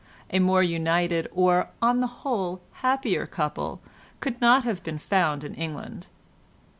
[0.31, 3.81] A more united or, on the whole, happier, couple
[4.19, 6.07] could not have been found in England.